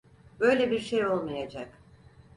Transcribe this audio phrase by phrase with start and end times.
[0.39, 1.69] Böyle birşey olmayacak.